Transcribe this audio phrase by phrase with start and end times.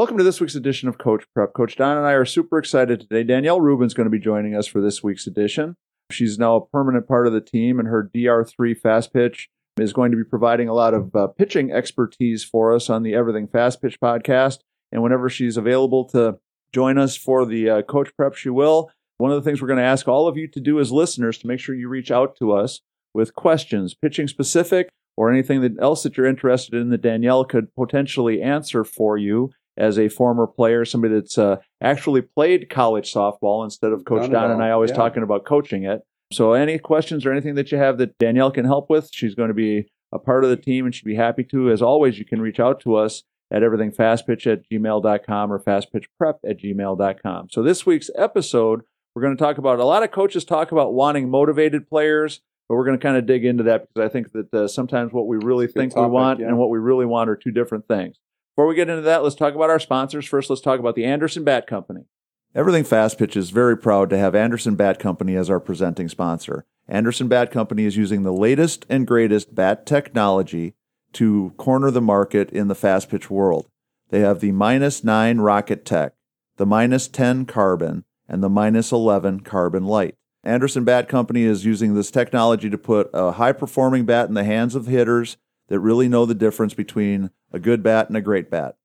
[0.00, 1.52] Welcome to this week's edition of Coach Prep.
[1.52, 3.22] Coach Don and I are super excited today.
[3.22, 5.76] Danielle Rubin's going to be joining us for this week's edition.
[6.10, 10.10] She's now a permanent part of the team, and her DR3 fast pitch is going
[10.10, 13.82] to be providing a lot of uh, pitching expertise for us on the Everything Fast
[13.82, 14.60] Pitch podcast.
[14.90, 16.38] And whenever she's available to
[16.72, 18.90] join us for the uh, Coach Prep, she will.
[19.18, 21.36] One of the things we're going to ask all of you to do as listeners
[21.40, 22.80] to make sure you reach out to us
[23.12, 27.74] with questions, pitching specific, or anything that else that you're interested in that Danielle could
[27.74, 33.64] potentially answer for you as a former player, somebody that's uh, actually played college softball
[33.64, 34.96] instead of Coach Don and I always yeah.
[34.96, 36.02] talking about coaching it.
[36.32, 39.48] So, any questions or anything that you have that Danielle can help with, she's going
[39.48, 41.70] to be a part of the team and she'd be happy to.
[41.70, 46.60] As always, you can reach out to us at everythingfastpitch at gmail.com or fastpitchprep at
[46.60, 47.48] gmail.com.
[47.50, 48.82] So, this week's episode,
[49.14, 52.76] we're going to talk about a lot of coaches talk about wanting motivated players, but
[52.76, 55.26] we're going to kind of dig into that because I think that uh, sometimes what
[55.26, 56.46] we really think topic, we want yeah.
[56.46, 58.16] and what we really want are two different things.
[58.54, 60.26] Before we get into that, let's talk about our sponsors.
[60.26, 62.06] First, let's talk about the Anderson Bat Company.
[62.54, 66.66] Everything Fast Pitch is very proud to have Anderson Bat Company as our presenting sponsor.
[66.88, 70.74] Anderson Bat Company is using the latest and greatest bat technology
[71.12, 73.68] to corner the market in the fast pitch world.
[74.10, 76.14] They have the minus 9 Rocket Tech,
[76.56, 80.16] the minus 10 Carbon, and the minus 11 Carbon Light.
[80.42, 84.44] Anderson Bat Company is using this technology to put a high performing bat in the
[84.44, 85.36] hands of hitters
[85.70, 88.76] that really know the difference between a good bat and a great bat.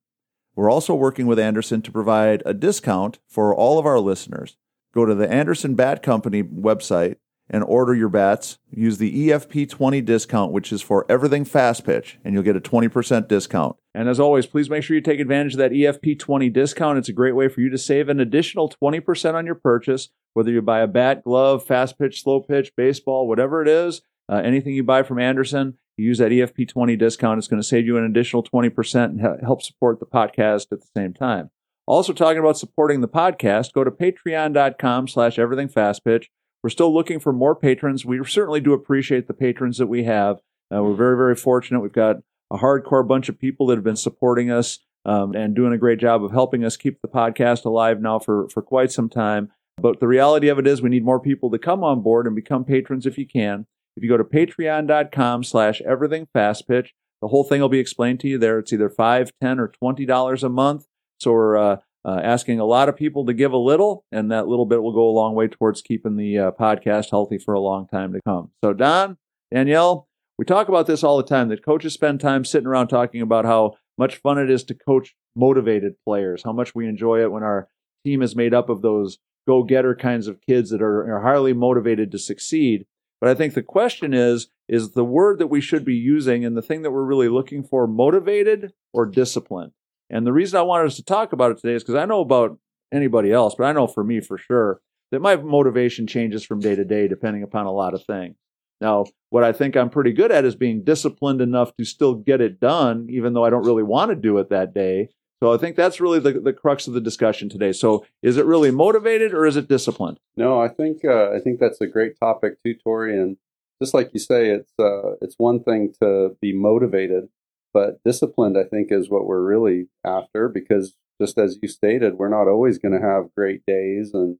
[0.54, 4.56] We're also working with Anderson to provide a discount for all of our listeners.
[4.94, 7.16] Go to the Anderson Bat Company website
[7.50, 8.58] and order your bats.
[8.70, 13.28] Use the EFP20 discount, which is for everything fast pitch, and you'll get a 20%
[13.28, 13.76] discount.
[13.94, 16.98] And as always, please make sure you take advantage of that EFP20 discount.
[16.98, 20.50] It's a great way for you to save an additional 20% on your purchase, whether
[20.50, 24.02] you buy a bat, glove, fast pitch, slow pitch, baseball, whatever it is.
[24.28, 27.38] Uh, anything you buy from Anderson, you use that EFP20 discount.
[27.38, 30.88] It's going to save you an additional 20% and help support the podcast at the
[30.94, 31.50] same time.
[31.86, 36.26] Also talking about supporting the podcast, go to patreon.com slash everythingfastpitch.
[36.62, 38.04] We're still looking for more patrons.
[38.04, 40.38] We certainly do appreciate the patrons that we have.
[40.74, 41.80] Uh, we're very, very fortunate.
[41.80, 42.16] We've got
[42.50, 46.00] a hardcore bunch of people that have been supporting us um, and doing a great
[46.00, 49.52] job of helping us keep the podcast alive now for, for quite some time.
[49.78, 52.34] But the reality of it is we need more people to come on board and
[52.34, 53.66] become patrons if you can.
[53.96, 56.88] If you go to patreon.com slash everythingfastpitch,
[57.22, 58.58] the whole thing will be explained to you there.
[58.58, 60.84] It's either five, ten, or twenty dollars a month.
[61.18, 64.46] So we're uh, uh, asking a lot of people to give a little, and that
[64.46, 67.60] little bit will go a long way towards keeping the uh, podcast healthy for a
[67.60, 68.50] long time to come.
[68.62, 69.16] So Don,
[69.52, 70.06] Danielle,
[70.38, 71.48] we talk about this all the time.
[71.48, 75.14] That coaches spend time sitting around talking about how much fun it is to coach
[75.34, 77.68] motivated players, how much we enjoy it when our
[78.04, 79.18] team is made up of those
[79.48, 82.84] go-getter kinds of kids that are, are highly motivated to succeed.
[83.26, 86.56] But I think the question is is the word that we should be using and
[86.56, 89.72] the thing that we're really looking for motivated or disciplined?
[90.08, 92.20] And the reason I wanted us to talk about it today is because I know
[92.20, 92.56] about
[92.92, 96.76] anybody else, but I know for me for sure that my motivation changes from day
[96.76, 98.36] to day depending upon a lot of things.
[98.80, 102.40] Now, what I think I'm pretty good at is being disciplined enough to still get
[102.40, 105.08] it done, even though I don't really want to do it that day.
[105.42, 107.72] So I think that's really the, the crux of the discussion today.
[107.72, 110.18] So is it really motivated or is it disciplined?
[110.36, 113.18] No, I think uh, I think that's a great topic too, Tori.
[113.18, 113.36] And
[113.82, 117.28] just like you say, it's uh, it's one thing to be motivated,
[117.74, 120.48] but disciplined, I think, is what we're really after.
[120.48, 124.38] Because just as you stated, we're not always going to have great days and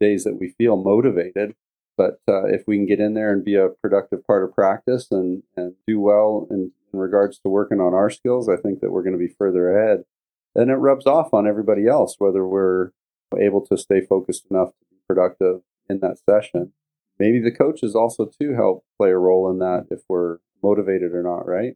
[0.00, 1.56] days that we feel motivated.
[1.96, 5.08] But uh, if we can get in there and be a productive part of practice
[5.10, 8.90] and, and do well in, in regards to working on our skills, I think that
[8.90, 10.04] we're going to be further ahead
[10.56, 12.90] and it rubs off on everybody else, whether we're
[13.38, 16.72] able to stay focused enough to be productive in that session.
[17.18, 21.22] Maybe the coaches also too help play a role in that if we're motivated or
[21.22, 21.74] not, right?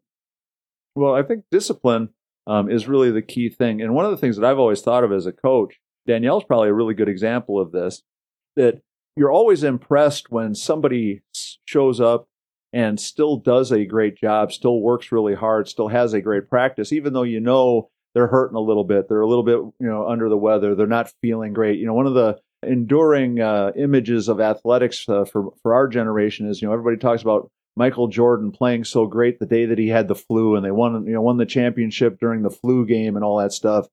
[0.94, 2.10] Well, I think discipline
[2.46, 3.80] um, is really the key thing.
[3.80, 6.68] And one of the things that I've always thought of as a coach, Danielle's probably
[6.68, 8.02] a really good example of this,
[8.56, 8.80] that
[9.16, 11.22] you're always impressed when somebody
[11.66, 12.28] shows up
[12.72, 16.92] and still does a great job, still works really hard, still has a great practice,
[16.92, 19.08] even though you know they're hurting a little bit.
[19.08, 20.74] They're a little bit, you know, under the weather.
[20.74, 21.78] They're not feeling great.
[21.78, 26.48] You know, one of the enduring uh, images of athletics uh, for for our generation
[26.48, 29.88] is, you know, everybody talks about Michael Jordan playing so great the day that he
[29.88, 33.16] had the flu and they won, you know, won the championship during the flu game
[33.16, 33.86] and all that stuff.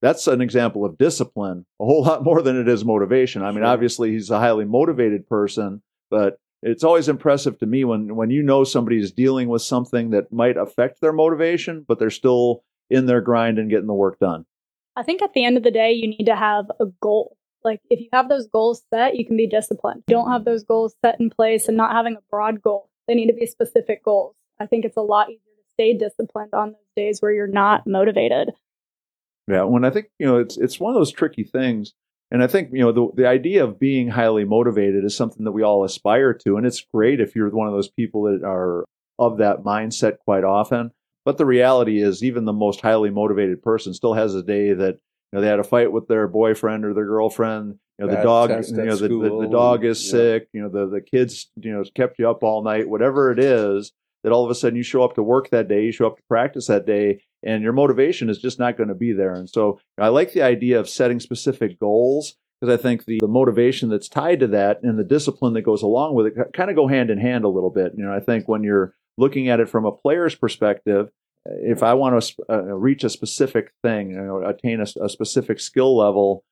[0.00, 3.42] That's an example of discipline, a whole lot more than it is motivation.
[3.42, 8.14] I mean, obviously he's a highly motivated person, but it's always impressive to me when
[8.16, 12.10] when you know somebody is dealing with something that might affect their motivation, but they're
[12.10, 14.44] still in their grind and getting the work done.
[14.94, 17.36] I think at the end of the day, you need to have a goal.
[17.64, 20.02] Like if you have those goals set, you can be disciplined.
[20.08, 22.90] You don't have those goals set in place and not having a broad goal.
[23.08, 24.34] They need to be specific goals.
[24.60, 27.86] I think it's a lot easier to stay disciplined on those days where you're not
[27.86, 28.50] motivated.
[29.48, 31.94] Yeah, when I think you know it's it's one of those tricky things,
[32.30, 35.52] and I think you know the the idea of being highly motivated is something that
[35.52, 38.84] we all aspire to, and it's great if you're one of those people that are
[39.18, 40.92] of that mindset quite often.
[41.24, 44.94] But the reality is, even the most highly motivated person still has a day that
[44.94, 45.00] you
[45.32, 47.78] know they had a fight with their boyfriend or their girlfriend.
[47.98, 50.48] You know, the dog, you know, the, the, the dog is sick.
[50.52, 52.88] You know, the the kids, you know, kept you up all night.
[52.88, 53.92] Whatever it is,
[54.22, 56.16] that all of a sudden you show up to work that day, you show up
[56.16, 59.34] to practice that day, and your motivation is just not going to be there.
[59.34, 63.28] And so I like the idea of setting specific goals because I think the, the
[63.28, 66.76] motivation that's tied to that and the discipline that goes along with it kind of
[66.76, 67.92] go hand in hand a little bit.
[67.96, 71.10] You know, I think when you're looking at it from a player's perspective,
[71.44, 75.60] if I want to uh, reach a specific thing, you know, attain a, a specific
[75.60, 76.44] skill level,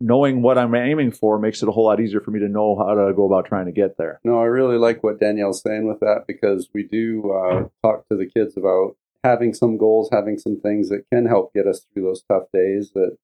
[0.00, 2.76] knowing what I'm aiming for makes it a whole lot easier for me to know
[2.76, 4.20] how to go about trying to get there.
[4.24, 8.16] No, I really like what Danielle's saying with that because we do uh, talk to
[8.16, 12.04] the kids about having some goals, having some things that can help get us through
[12.04, 12.90] those tough days.
[12.94, 13.16] That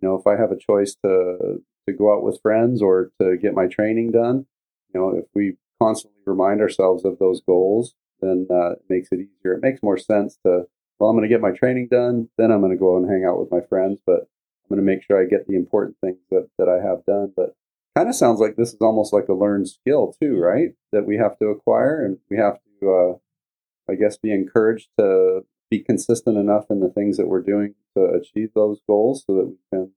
[0.00, 3.36] you know, if I have a choice to to go out with friends or to
[3.36, 4.46] get my training done,
[4.92, 9.20] you know, if we constantly remind ourselves of those goals, then uh, it makes it
[9.20, 9.54] easier.
[9.54, 10.64] It makes more sense to
[10.98, 13.24] well, I'm going to get my training done, then I'm going to go and hang
[13.24, 16.18] out with my friends, but I'm going to make sure I get the important things
[16.30, 17.32] that that I have done.
[17.36, 17.54] But
[17.96, 20.70] kind of sounds like this is almost like a learned skill too, right?
[20.92, 25.42] That we have to acquire and we have to, uh, I guess, be encouraged to
[25.70, 29.46] be consistent enough in the things that we're doing to achieve those goals so that
[29.46, 29.90] we can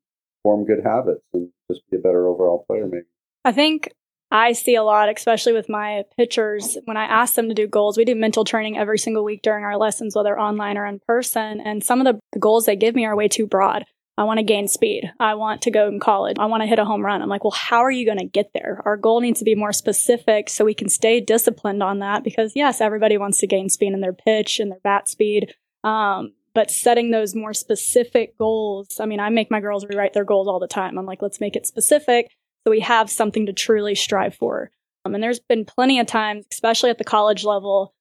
[0.43, 3.05] form good habits and just be a better overall player, maybe.
[3.45, 3.93] I think
[4.31, 6.77] I see a lot, especially with my pitchers.
[6.85, 9.65] When I ask them to do goals, we do mental training every single week during
[9.65, 11.59] our lessons, whether online or in person.
[11.59, 13.83] And some of the, goals they give me are way too broad.
[14.17, 15.11] I want to gain speed.
[15.19, 16.37] I want to go in college.
[16.39, 17.21] I want to hit a home run.
[17.21, 18.81] I'm like, well, how are you going to get there?
[18.85, 22.53] Our goal needs to be more specific so we can stay disciplined on that because,
[22.55, 25.53] yes, everybody wants to gain speed in their pitch and their bat speed.
[25.83, 30.25] Um, but setting those more specific goals, I mean, I make my girls rewrite their
[30.25, 30.97] goals all the time.
[30.97, 32.29] I'm like, let's make it specific
[32.65, 34.71] so we have something to truly strive for.
[35.03, 37.93] Um, and there's been plenty of times, especially at the college level,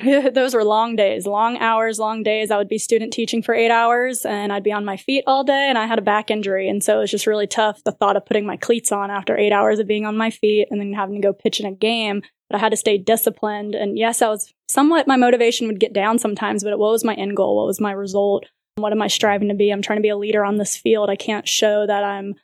[0.34, 2.50] those were long days, long hours, long days.
[2.50, 5.44] I would be student teaching for eight hours and I'd be on my feet all
[5.44, 6.68] day and I had a back injury.
[6.68, 7.82] And so it was just really tough.
[7.84, 10.68] The thought of putting my cleats on after eight hours of being on my feet
[10.70, 12.22] and then having to go pitch in a game.
[12.48, 13.74] But I had to stay disciplined.
[13.74, 17.14] And yes, I was somewhat, my motivation would get down sometimes, but what was my
[17.14, 17.56] end goal?
[17.56, 18.46] What was my result?
[18.76, 19.70] What am I striving to be?
[19.70, 21.10] I'm trying to be a leader on this field.
[21.10, 22.34] I can't show that I'm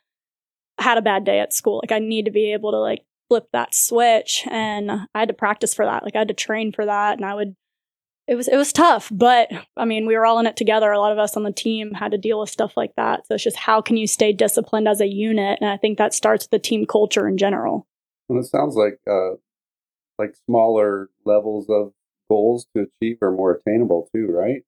[0.79, 1.81] had a bad day at school.
[1.83, 5.33] Like I need to be able to like flip that switch and I had to
[5.33, 6.03] practice for that.
[6.03, 7.55] Like I had to train for that and I would
[8.27, 10.91] it was it was tough, but I mean, we were all in it together.
[10.91, 13.25] A lot of us on the team had to deal with stuff like that.
[13.25, 15.59] So it's just how can you stay disciplined as a unit?
[15.61, 17.87] And I think that starts with the team culture in general.
[18.27, 19.37] And it sounds like uh,
[20.19, 21.93] like smaller levels of
[22.29, 24.63] goals to achieve are more attainable too, right?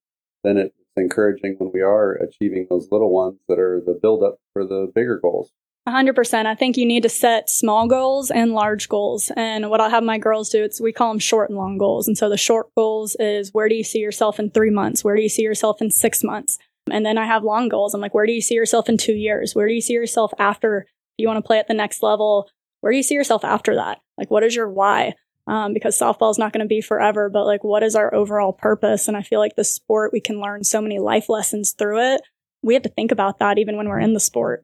[0.45, 4.37] Then it's encouraging when we are achieving those little ones that are the build up
[4.53, 5.51] for the bigger goals.
[5.87, 6.45] 100%.
[6.45, 9.31] I think you need to set small goals and large goals.
[9.35, 12.07] And what I'll have my girls do, it's we call them short and long goals.
[12.07, 15.03] And so the short goals is where do you see yourself in three months?
[15.03, 16.57] Where do you see yourself in six months?
[16.91, 17.93] And then I have long goals.
[17.93, 19.55] I'm like, where do you see yourself in two years?
[19.55, 20.85] Where do you see yourself after
[21.17, 22.49] you want to play at the next level?
[22.81, 23.99] Where do you see yourself after that?
[24.17, 25.13] Like, what is your why?
[25.47, 28.53] Um, because softball is not going to be forever, but like, what is our overall
[28.53, 29.07] purpose?
[29.07, 32.21] And I feel like the sport, we can learn so many life lessons through it.
[32.61, 34.63] We have to think about that even when we're in the sport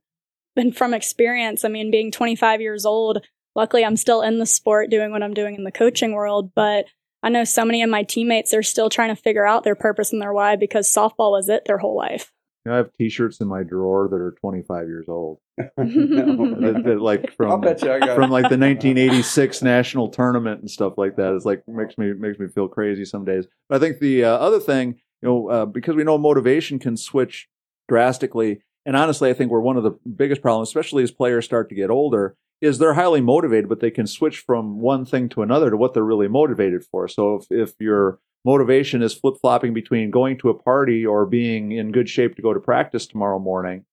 [0.55, 4.89] and from experience, I mean, being 25 years old, luckily I'm still in the sport
[4.89, 6.85] doing what I'm doing in the coaching world, but
[7.23, 10.13] I know so many of my teammates are still trying to figure out their purpose
[10.13, 12.31] and their why because softball was it their whole life.
[12.63, 16.99] You know, I have T-shirts in my drawer that are 25 years old, that, that,
[16.99, 20.93] like I'll from bet you I got from like the 1986 national tournament and stuff
[20.97, 21.33] like that.
[21.35, 23.45] It's like makes me makes me feel crazy some days.
[23.69, 26.97] But I think the uh, other thing, you know, uh, because we know motivation can
[26.97, 27.47] switch
[27.87, 31.69] drastically, and honestly, I think we're one of the biggest problems, especially as players start
[31.69, 35.41] to get older, is they're highly motivated, but they can switch from one thing to
[35.41, 37.07] another to what they're really motivated for.
[37.07, 41.71] So if if your motivation is flip flopping between going to a party or being
[41.71, 43.85] in good shape to go to practice tomorrow morning,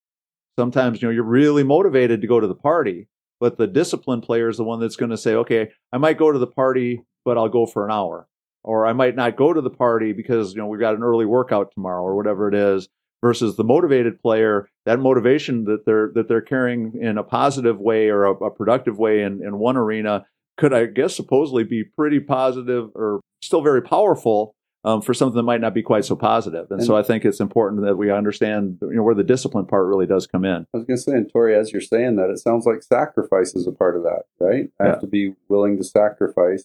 [0.58, 3.08] sometimes you know you're really motivated to go to the party,
[3.40, 6.30] but the disciplined player is the one that's going to say, okay, I might go
[6.30, 8.28] to the party, but I'll go for an hour,
[8.62, 11.26] or I might not go to the party because you know we've got an early
[11.26, 12.88] workout tomorrow or whatever it is.
[13.22, 18.08] Versus the motivated player, that motivation that they're that they're carrying in a positive way
[18.08, 20.26] or a, a productive way in, in one arena
[20.56, 25.44] could, I guess, supposedly be pretty positive or still very powerful um, for something that
[25.44, 26.66] might not be quite so positive.
[26.70, 29.86] And, so I think it's important that we understand you know, where the discipline part
[29.86, 30.66] really does come in.
[30.74, 33.54] I was going to say, and Tori, as you're saying that, it sounds like sacrifice
[33.54, 34.68] is a part of that, right?
[34.80, 34.90] I Yeah.
[34.90, 36.64] have to be willing to sacrifice,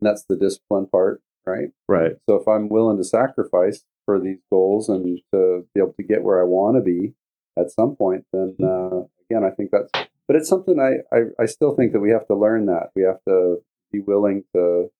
[0.00, 1.70] and that's the discipline part, right?
[1.88, 2.12] Right.
[2.28, 6.22] So if I'm willing to sacrifice, for these goals and to be able to get
[6.22, 7.12] where I want to be
[7.58, 9.90] at some point, then uh, again, I think that's.
[10.26, 13.02] But it's something I, I I still think that we have to learn that we
[13.02, 13.58] have to
[13.92, 14.90] be willing to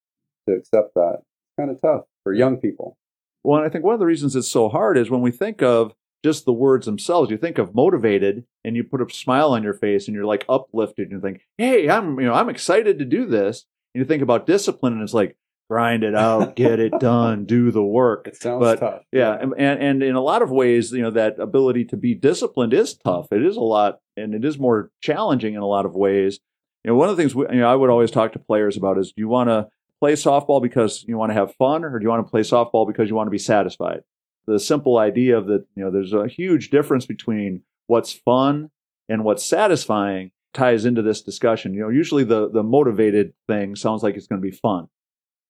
[0.48, 1.18] to accept that.
[1.20, 2.96] It's kind of tough for young people.
[3.42, 5.94] Well, I think one of the reasons it's so hard is when we think of
[6.24, 9.74] just the words themselves, you think of motivated and you put a smile on your
[9.74, 13.04] face and you're like uplifted and you think, hey, I'm you know, I'm excited to
[13.04, 13.64] do this.
[13.94, 15.36] And you think about discipline and it's like,
[15.68, 18.28] grind it out, get it done, do the work.
[18.28, 19.02] It sounds but, tough.
[19.12, 22.72] Yeah, and, and in a lot of ways, you know, that ability to be disciplined
[22.72, 23.28] is tough.
[23.32, 26.40] It is a lot, and it is more challenging in a lot of ways.
[26.84, 28.76] You know, one of the things we, you know I would always talk to players
[28.76, 29.68] about is: do you want to
[30.00, 32.86] play softball because you want to have fun, or do you want to play softball
[32.86, 34.00] because you want to be satisfied?
[34.46, 38.70] The simple idea of that, you know, there's a huge difference between what's fun
[39.08, 41.74] and what's satisfying ties into this discussion.
[41.74, 44.86] You know, usually the the motivated thing sounds like it's going to be fun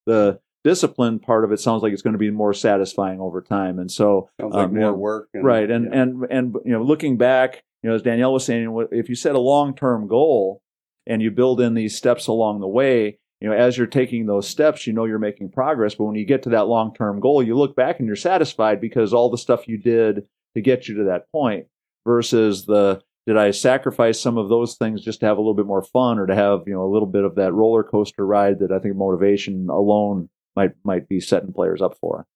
[0.07, 3.79] the discipline part of it sounds like it's going to be more satisfying over time.
[3.79, 5.29] And so, sounds like um, more you know, work.
[5.35, 5.71] And, right.
[5.71, 6.03] And, yeah.
[6.03, 9.35] and, and, you know, looking back, you know, as Danielle was saying, if you set
[9.35, 10.63] a long-term goal
[11.07, 14.49] and you build in these steps along the way, you know, as you're taking those
[14.49, 15.95] steps, you know you're making progress.
[15.95, 19.13] But when you get to that long-term goal, you look back and you're satisfied because
[19.13, 21.67] all the stuff you did to get you to that point
[22.05, 25.67] versus the did I sacrifice some of those things just to have a little bit
[25.67, 28.61] more fun or to have, you know, a little bit of that roller coaster ride
[28.61, 32.27] that I think motivation alone might might be setting players up for.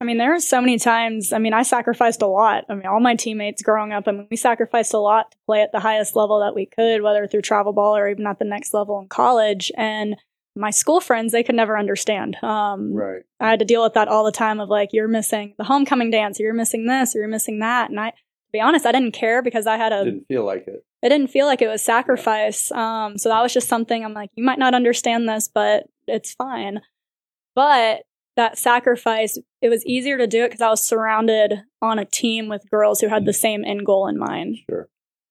[0.00, 1.32] I mean, there are so many times.
[1.32, 2.64] I mean, I sacrificed a lot.
[2.68, 5.60] I mean, all my teammates growing up, I mean, we sacrificed a lot to play
[5.60, 8.44] at the highest level that we could, whether through travel ball or even at the
[8.44, 9.72] next level in college.
[9.76, 10.14] And
[10.54, 12.36] my school friends, they could never understand.
[12.44, 13.22] Um, right.
[13.40, 16.12] I had to deal with that all the time of like, you're missing the homecoming
[16.12, 17.90] dance, you're missing this, you're missing that.
[17.90, 18.12] And I,
[18.52, 20.84] be honest, I didn't care because I had a Didn't feel like it.
[21.02, 22.70] it didn't feel like it was sacrifice.
[22.72, 26.32] Um, so that was just something I'm like, you might not understand this, but it's
[26.34, 26.80] fine.
[27.54, 28.02] But
[28.36, 32.48] that sacrifice, it was easier to do it because I was surrounded on a team
[32.48, 34.58] with girls who had the same end goal in mind.
[34.70, 34.88] Sure.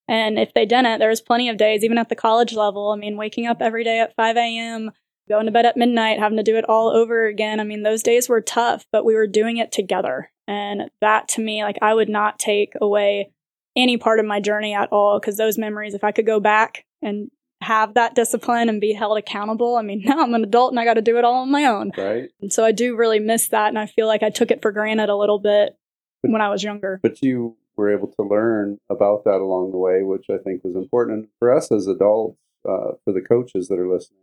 [0.09, 2.91] And if they didn't, there was plenty of days, even at the college level.
[2.91, 4.91] I mean, waking up every day at 5 a.m.,
[5.27, 7.59] going to bed at midnight, having to do it all over again.
[7.59, 10.31] I mean, those days were tough, but we were doing it together.
[10.47, 13.31] And that to me, like, I would not take away
[13.75, 16.85] any part of my journey at all because those memories, if I could go back
[17.01, 17.29] and
[17.61, 20.85] have that discipline and be held accountable, I mean, now I'm an adult and I
[20.85, 21.91] got to do it all on my own.
[21.97, 22.29] Right.
[22.41, 23.69] And so I do really miss that.
[23.69, 25.77] And I feel like I took it for granted a little bit
[26.21, 26.99] when I was younger.
[27.03, 30.75] But you were able to learn about that along the way, which I think was
[30.75, 34.19] important And for us as adults, uh, for the coaches that are listening.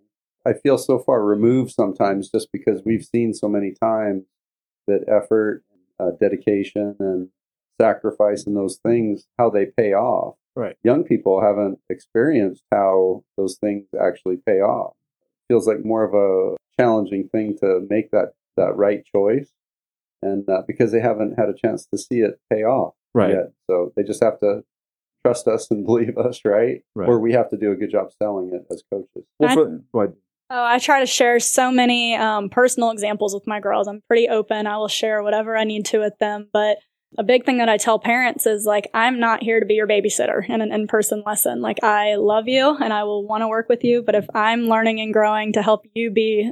[0.47, 4.25] I feel so far removed sometimes just because we've seen so many times
[4.87, 5.63] that effort,
[6.01, 7.29] uh, dedication, and
[7.81, 10.37] sacrifice and those things, how they pay off.
[10.57, 10.77] Right.
[10.85, 14.95] Young people haven't experienced how those things actually pay off.
[15.49, 19.51] Feels like more of a challenging thing to make that, that right choice.
[20.23, 23.31] And uh, because they haven't had a chance to see it pay off Right.
[23.31, 23.53] yet.
[23.69, 24.63] So they just have to
[25.25, 26.83] trust us and believe us, right?
[26.95, 27.09] Right.
[27.09, 29.25] Or we have to do a good job selling it as coaches.
[29.39, 30.15] Well, for, go ahead.
[30.51, 33.89] Oh, I try to share so many um, personal examples with my girls.
[33.89, 34.67] I'm pretty open.
[34.67, 36.49] I will share whatever I need to with them.
[36.53, 36.79] But
[37.17, 39.87] a big thing that I tell parents is like, I'm not here to be your
[39.87, 41.63] babysitter in an in person lesson.
[41.63, 44.03] Like, I love you and I will want to work with you.
[44.03, 46.51] But if I'm learning and growing to help you be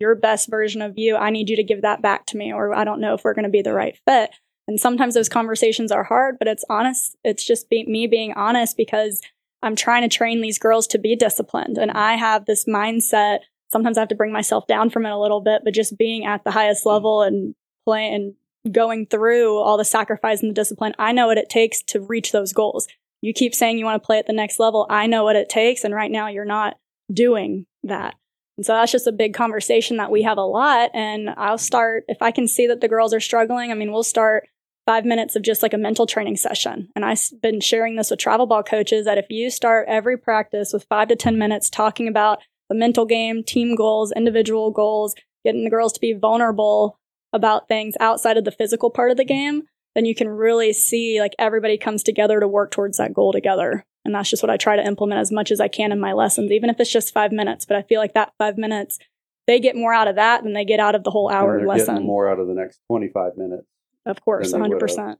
[0.00, 2.74] your best version of you, I need you to give that back to me, or
[2.74, 4.30] I don't know if we're going to be the right fit.
[4.66, 7.16] And sometimes those conversations are hard, but it's honest.
[7.22, 9.20] It's just be- me being honest because
[9.64, 11.78] I'm trying to train these girls to be disciplined.
[11.78, 13.38] And I have this mindset.
[13.72, 16.26] Sometimes I have to bring myself down from it a little bit, but just being
[16.26, 16.90] at the highest mm-hmm.
[16.90, 17.54] level and
[17.84, 21.82] playing and going through all the sacrifice and the discipline, I know what it takes
[21.84, 22.86] to reach those goals.
[23.22, 24.86] You keep saying you want to play at the next level.
[24.90, 25.82] I know what it takes.
[25.82, 26.76] And right now you're not
[27.12, 28.16] doing that.
[28.56, 30.90] And so that's just a big conversation that we have a lot.
[30.94, 34.02] And I'll start, if I can see that the girls are struggling, I mean, we'll
[34.02, 34.48] start
[34.86, 36.88] five minutes of just like a mental training session.
[36.94, 40.72] And I've been sharing this with travel ball coaches that if you start every practice
[40.72, 45.14] with five to 10 minutes talking about the mental game, team goals, individual goals,
[45.44, 46.98] getting the girls to be vulnerable
[47.32, 49.62] about things outside of the physical part of the game,
[49.94, 53.84] then you can really see like everybody comes together to work towards that goal together.
[54.04, 56.12] And that's just what I try to implement as much as I can in my
[56.12, 57.64] lessons, even if it's just five minutes.
[57.64, 58.98] But I feel like that five minutes,
[59.46, 62.02] they get more out of that than they get out of the whole hour lesson.
[62.02, 63.66] more out of the next 25 minutes.
[64.06, 65.16] Of course, than 100%.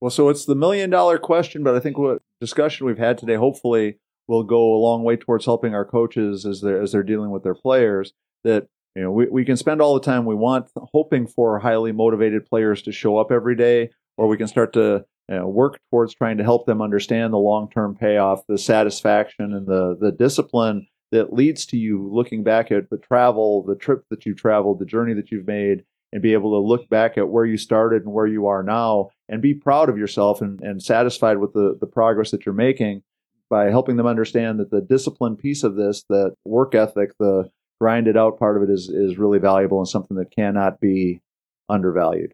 [0.00, 3.36] Well, so it's the million dollar question, but I think what discussion we've had today
[3.36, 7.30] hopefully will go a long way towards helping our coaches as they're as they're dealing
[7.30, 8.12] with their players.
[8.44, 11.92] That you know we, we can spend all the time we want hoping for highly
[11.92, 15.80] motivated players to show up every day, or we can start to you know, work
[15.90, 20.12] towards trying to help them understand the long term payoff, the satisfaction, and the the
[20.12, 24.78] discipline that leads to you looking back at the travel, the trip that you traveled,
[24.78, 25.84] the journey that you've made,
[26.16, 29.10] and be able to look back at where you started and where you are now
[29.28, 33.02] and be proud of yourself and, and satisfied with the, the progress that you're making
[33.50, 38.16] by helping them understand that the discipline piece of this, that work ethic, the grinded
[38.16, 41.20] out part of it is, is really valuable and something that cannot be
[41.68, 42.32] undervalued.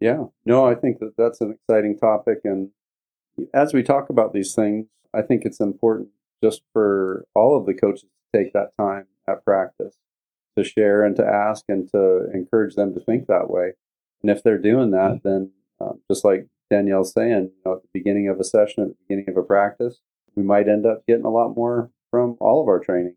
[0.00, 2.38] Yeah, no, I think that that's an exciting topic.
[2.42, 2.70] And
[3.54, 6.08] as we talk about these things, I think it's important
[6.42, 9.06] just for all of the coaches to take that time
[10.62, 13.72] to share and to ask and to encourage them to think that way.
[14.22, 17.88] And if they're doing that, then um, just like Danielle's saying, you know, at the
[17.92, 20.00] beginning of a session, at the beginning of a practice,
[20.36, 23.16] we might end up getting a lot more from all of our training.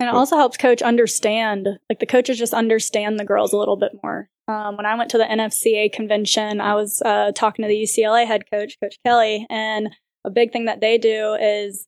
[0.00, 3.76] And it also helps coach understand, like the coaches just understand the girls a little
[3.76, 4.28] bit more.
[4.48, 8.26] Um, when I went to the NFCA convention, I was uh, talking to the UCLA
[8.26, 9.94] head coach, Coach Kelly, and
[10.24, 11.86] a big thing that they do is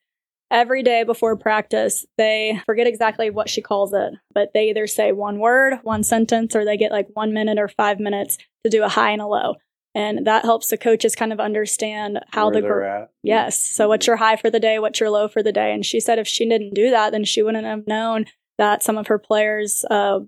[0.50, 5.12] every day before practice, they forget exactly what she calls it, but they either say
[5.12, 8.82] one word, one sentence, or they get like one minute or five minutes to do
[8.82, 9.54] a high and a low.
[9.94, 13.08] And that helps the coaches kind of understand how Where the girl.
[13.22, 13.60] Yes.
[13.60, 14.80] So what's your high for the day?
[14.80, 15.72] What's your low for the day?
[15.72, 18.26] And she said if she didn't do that, then she wouldn't have known
[18.58, 20.18] that some of her players, uh,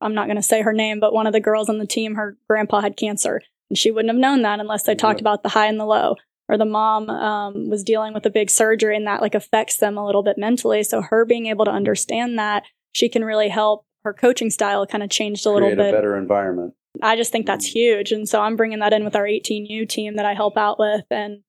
[0.00, 2.14] I'm not going to say her name, but one of the girls on the team,
[2.14, 3.42] her grandpa had cancer.
[3.68, 6.16] And she wouldn't have known that unless they talked about the high and the low.
[6.48, 9.98] Or the mom um, was dealing with a big surgery and that like affects them
[9.98, 10.84] a little bit mentally.
[10.84, 12.62] So her being able to understand that,
[12.92, 15.94] she can really help her coaching style kind of changed a little Create bit.
[15.94, 16.74] a better environment.
[17.02, 18.12] I just think that's huge.
[18.12, 21.04] And so I'm bringing that in with our 18U team that I help out with.
[21.10, 21.42] And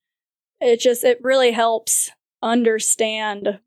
[0.59, 2.09] it just, it really helps
[2.41, 3.59] understand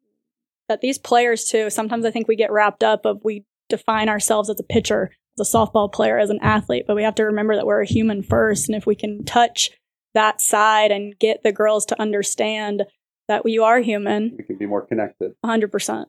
[0.69, 4.51] that these players too, sometimes I think we get wrapped up of we define ourselves
[4.51, 7.57] as a pitcher, as a softball player, as an athlete, but we have to remember
[7.57, 8.69] that we're a human first.
[8.69, 9.71] And if we can touch
[10.15, 12.85] that side and get the girls to understand
[13.29, 15.33] that you are human, We can be more connected.
[15.45, 16.07] 100%.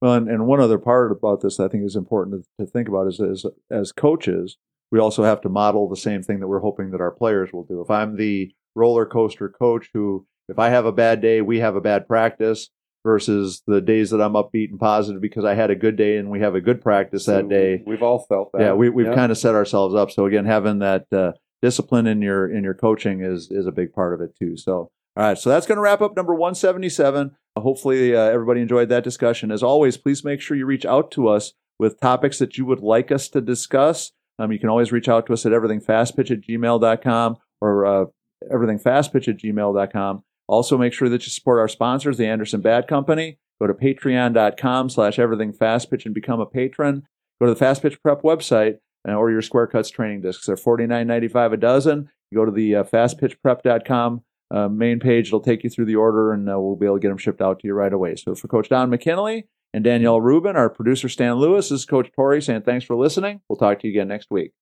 [0.00, 2.88] Well, and, and one other part about this I think is important to, to think
[2.88, 4.56] about is, is as coaches,
[4.90, 7.64] we also have to model the same thing that we're hoping that our players will
[7.64, 7.80] do.
[7.80, 11.76] If I'm the roller coaster coach who, if I have a bad day, we have
[11.76, 12.68] a bad practice
[13.04, 16.30] versus the days that I'm upbeat and positive because I had a good day and
[16.30, 17.82] we have a good practice that day.
[17.86, 18.60] We've all felt that.
[18.60, 19.14] Yeah, we, we've Yeah.
[19.14, 20.10] kind of set ourselves up.
[20.12, 21.32] So again, having that uh,
[21.62, 24.56] discipline in your in your coaching is is a big part of it too.
[24.56, 27.36] So all right, so that's going to wrap up number 177.
[27.58, 29.50] Hopefully, uh, everybody enjoyed that discussion.
[29.50, 32.80] As always, please make sure you reach out to us with topics that you would
[32.80, 34.12] like us to discuss.
[34.38, 38.04] Um, you can always reach out to us at everythingfastpitch at gmail.com or uh,
[38.50, 40.24] everythingfastpitch at gmail.com.
[40.48, 43.38] Also, make sure that you support our sponsors, the Anderson Bat Company.
[43.60, 47.02] Go to patreon.com slash everythingfastpitch and become a patron.
[47.38, 48.78] Go to the Fast Pitch Prep website
[49.10, 50.46] or your Square Cuts training discs.
[50.46, 52.10] They're $49.95 a dozen.
[52.30, 55.28] You go to the uh, fastpitchprep.com uh, main page.
[55.28, 57.40] It'll take you through the order, and uh, we'll be able to get them shipped
[57.40, 58.16] out to you right away.
[58.16, 62.10] So for Coach Don McKinley and Danielle Rubin, our producer Stan Lewis, this is Coach
[62.14, 63.40] Tori saying thanks for listening.
[63.48, 64.52] We'll talk to you again next week.